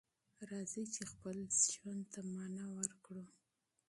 [0.49, 1.37] راځئ چې خپل
[1.73, 3.23] ژوند ته معنی ورکړو.